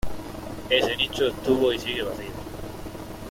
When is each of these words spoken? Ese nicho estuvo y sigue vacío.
Ese 0.67 0.97
nicho 0.97 1.27
estuvo 1.27 1.71
y 1.71 1.77
sigue 1.77 2.01
vacío. 2.01 2.31